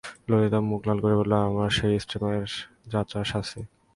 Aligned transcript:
ললিতা 0.29 0.59
মুখ 0.69 0.81
লাল 0.87 0.97
করিয়া 1.01 1.19
বলিল, 1.19 1.33
এ 1.37 1.47
আমার 1.49 1.69
সেই 1.77 1.95
স্টীমার-যাত্রার 2.03 3.25
শাস্তি! 3.31 3.61